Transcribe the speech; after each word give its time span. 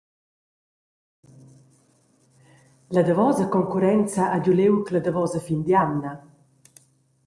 La 2.87 3.03
davosa 3.03 3.47
concurrenza 3.53 4.23
ha 4.33 4.37
giu 4.43 4.53
liug 4.57 4.83
la 4.93 5.01
davosa 5.05 5.39
fin 5.47 5.61
d’jamna. 5.63 6.13